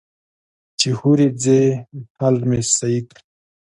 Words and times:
چې 0.79 0.89
هورې 0.99 1.27
ځې 1.43 1.61
خال 2.15 2.35
مې 2.49 2.59
سهي 2.75 3.01
کړه. 3.07 3.21